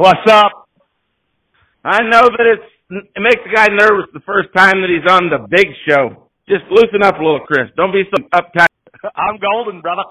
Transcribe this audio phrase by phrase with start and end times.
[0.00, 0.66] What's up?
[1.84, 5.28] I know that it's it makes the guy nervous the first time that he's on
[5.28, 6.30] the big show.
[6.48, 7.68] Just loosen up a little, Chris.
[7.76, 8.72] Don't be so uptight.
[9.14, 10.04] I'm golden, brother.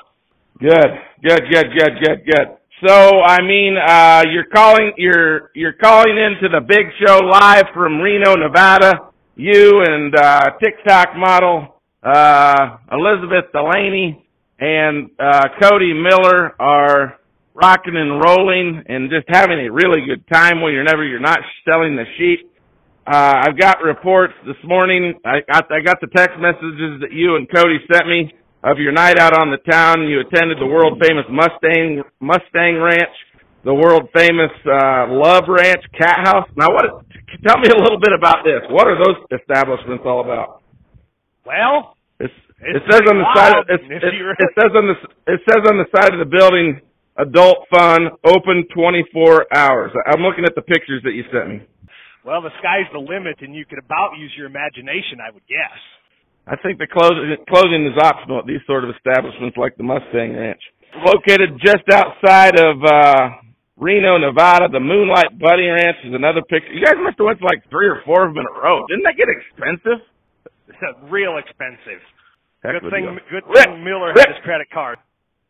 [0.59, 2.47] Good, good, good, good, good, good.
[2.85, 7.99] So I mean, uh, you're calling you're you're calling into the big show live from
[7.99, 9.09] Reno, Nevada.
[9.37, 14.23] You and uh, TikTok model uh, Elizabeth Delaney
[14.59, 17.19] and uh, Cody Miller are
[17.61, 21.39] rocking and rolling and just having a really good time when you're never you're not
[21.69, 22.45] selling the sheep.
[23.07, 25.13] Uh, I've got reports this morning.
[25.25, 28.31] I got I got the text messages that you and Cody sent me
[28.63, 30.03] of your night out on the town.
[30.07, 33.15] You attended the world famous Mustang Mustang Ranch,
[33.65, 36.47] the world famous uh, Love Ranch Cat House.
[36.55, 36.85] Now, what?
[37.47, 38.61] Tell me a little bit about this.
[38.69, 40.61] What are those establishments all about?
[41.45, 43.53] Well, It's, It's it says on the side.
[43.57, 44.97] Of, wild it's, it, really- it says on the
[45.33, 46.81] it says on the side of the building,
[47.19, 49.91] adult fun, open 24 hours.
[50.07, 51.57] I'm looking at the pictures that you sent me.
[52.25, 55.79] well, the sky's the limit, and you could about use your imagination, I would guess.
[56.47, 60.33] I think the closing, closing is optional at these sort of establishments like the Mustang
[60.33, 60.61] Ranch.
[61.05, 63.29] Located just outside of uh
[63.77, 66.73] Reno, Nevada, the Moonlight Bunny Ranch is another picture.
[66.73, 68.83] You guys must have went to like three or four of them in a row.
[68.91, 70.03] Didn't that get expensive?
[71.13, 72.01] Real expensive.
[72.59, 74.19] Heck good thing, good thing Miller Rick.
[74.19, 74.97] had his credit card.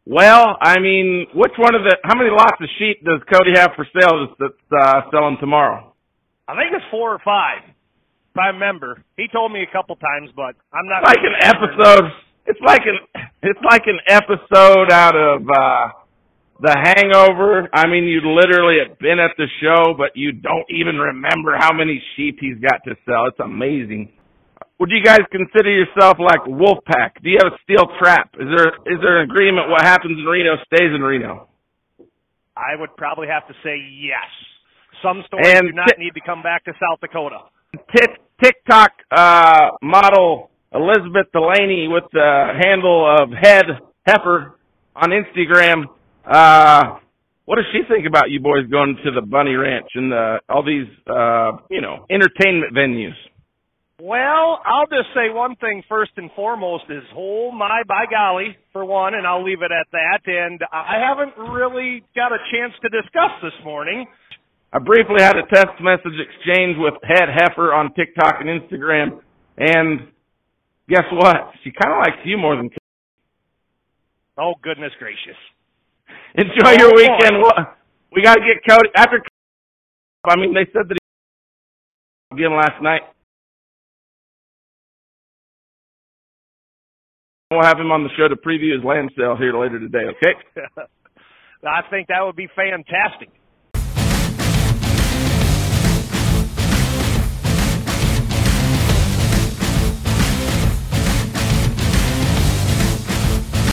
[0.10, 3.78] Well, I mean, which one of the how many lots of sheep does Cody have
[3.78, 5.94] for sale that's uh, selling tomorrow?
[6.48, 9.04] I think it's four or five, if I remember.
[9.18, 12.06] He told me a couple times, but I'm not It's like an episode.
[12.48, 12.98] It's like an
[13.44, 15.94] it's like an episode out of uh
[16.60, 17.70] The Hangover.
[17.72, 21.72] I mean, you literally have been at the show, but you don't even remember how
[21.72, 23.28] many sheep he's got to sell.
[23.28, 24.12] It's amazing.
[24.80, 27.22] Would you guys consider yourself like Wolfpack?
[27.22, 28.32] Do you have a steel trap?
[28.40, 29.70] Is there is there an agreement?
[29.70, 31.50] What happens in Reno stays in Reno.
[32.56, 34.28] I would probably have to say yes.
[35.04, 37.40] Some stores And do not ti- need to come back to South Dakota.
[37.96, 38.10] Tik
[38.42, 43.66] TikTok uh, model Elizabeth Delaney with the handle of Head
[44.08, 44.56] Heifer
[44.96, 45.86] on Instagram.
[46.26, 47.00] Uh,
[47.46, 50.64] what does she think about you boys going to the Bunny Ranch and uh, all
[50.64, 53.16] these, uh, you know, entertainment venues?
[54.02, 58.86] Well, I'll just say one thing first and foremost is oh my by golly for
[58.86, 60.22] one, and I'll leave it at that.
[60.26, 64.06] And I haven't really got a chance to discuss this morning.
[64.72, 69.20] I briefly had a text message exchange with Head Heifer on TikTok and Instagram,
[69.58, 70.08] and
[70.88, 71.52] guess what?
[71.66, 72.70] She kind of likes you more than.
[74.40, 75.36] Oh goodness gracious!
[76.36, 77.44] Enjoy your weekend.
[78.16, 79.22] We got to get Cody after.
[80.24, 80.98] I mean, they said that
[82.32, 83.02] he again last night.
[87.52, 90.06] We'll have him on the show to preview his lamb sale here later today.
[90.14, 90.38] Okay.
[91.66, 93.30] I think that would be fantastic.